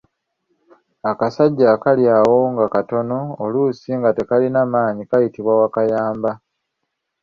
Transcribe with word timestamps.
Akasajja 1.11 1.65
akali 1.75 2.03
awo 2.17 2.39
nga 2.53 2.65
katono 2.73 3.19
oluusi 3.43 3.91
nga 3.99 4.09
tekalina 4.17 4.61
maanyi 4.73 5.03
kayitibwa 5.09 5.53
Wakayamba. 5.61 6.31